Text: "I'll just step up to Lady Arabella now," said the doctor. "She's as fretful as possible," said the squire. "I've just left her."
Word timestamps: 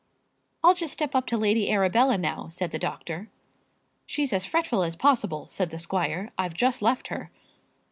"I'll 0.63 0.73
just 0.73 0.93
step 0.93 1.13
up 1.13 1.27
to 1.27 1.37
Lady 1.37 1.71
Arabella 1.71 2.17
now," 2.17 2.47
said 2.47 2.71
the 2.71 2.79
doctor. 2.79 3.29
"She's 4.07 4.33
as 4.33 4.45
fretful 4.47 4.81
as 4.81 4.95
possible," 4.95 5.45
said 5.45 5.69
the 5.69 5.77
squire. 5.77 6.31
"I've 6.39 6.55
just 6.55 6.81
left 6.81 7.09
her." 7.09 7.29